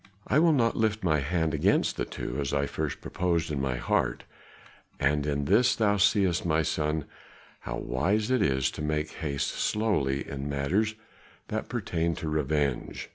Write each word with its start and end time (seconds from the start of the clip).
I 0.25 0.39
will 0.39 0.51
not 0.51 0.75
lift 0.75 1.03
my 1.03 1.19
hand 1.19 1.53
against 1.53 1.95
the 1.95 2.05
two 2.05 2.39
as 2.41 2.53
I 2.55 2.63
at 2.63 2.71
first 2.71 3.01
purposed 3.01 3.51
in 3.51 3.61
my 3.61 3.77
heart; 3.77 4.23
and 4.99 5.27
in 5.27 5.45
this 5.45 5.75
thou 5.75 5.97
seest, 5.97 6.43
my 6.43 6.63
son, 6.63 7.05
how 7.59 7.77
wise 7.77 8.31
it 8.31 8.41
is 8.41 8.71
to 8.71 8.81
make 8.81 9.11
haste 9.11 9.49
slowly 9.51 10.27
in 10.27 10.49
matters 10.49 10.95
that 11.49 11.69
pertain 11.69 12.15
to 12.15 12.27
revenge. 12.29 13.09